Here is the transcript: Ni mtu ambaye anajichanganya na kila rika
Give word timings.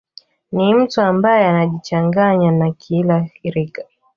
Ni 0.51 0.73
mtu 0.73 1.01
ambaye 1.01 1.45
anajichanganya 1.45 2.51
na 2.51 2.71
kila 2.71 3.27
rika 3.43 3.83